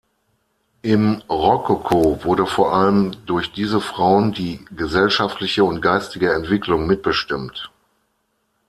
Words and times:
Im 0.81 1.21
Rokoko 1.29 2.23
wurde 2.23 2.47
vor 2.47 2.73
allem 2.73 3.15
durch 3.27 3.51
diese 3.51 3.79
Frauen 3.79 4.31
die 4.33 4.65
gesellschaftliche 4.75 5.63
und 5.63 5.79
geistige 5.79 6.33
Entwicklung 6.33 6.87
mitbestimmt. 6.87 7.71